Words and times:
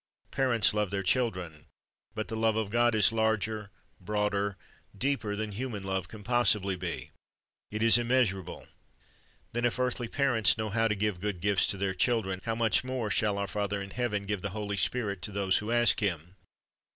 Parents 0.31 0.73
love 0.73 0.89
their 0.89 1.03
children, 1.03 1.67
but 2.15 2.27
the 2.27 2.35
love 2.35 2.55
of 2.55 2.71
God 2.71 2.95
is 2.95 3.11
larger, 3.11 3.69
broader, 3.99 4.57
deeper 4.97 5.35
than 5.35 5.51
human 5.51 5.83
love 5.83 6.07
can 6.07 6.23
possibly 6.23 6.75
be. 6.75 7.11
It 7.69 7.83
is 7.83 7.99
immeasurable. 7.99 8.67
Then 9.51 9.63
if 9.63 9.77
earthly 9.77 10.07
parents 10.07 10.57
know 10.57 10.71
how 10.71 10.87
to 10.87 10.95
give 10.95 11.21
good 11.21 11.39
gifts 11.39 11.67
to 11.67 11.77
their 11.77 11.93
children, 11.93 12.41
how 12.45 12.55
much 12.55 12.83
more 12.83 13.11
shall 13.11 13.37
our 13.37 13.45
Father 13.47 13.79
in 13.79 13.91
heaven 13.91 14.23
give 14.25 14.41
the 14.41 14.49
Holy 14.57 14.75
Spirit 14.75 15.21
to 15.21 15.31
those 15.31 15.57
who 15.59 15.69
ask 15.71 15.99
Him? 15.99 16.35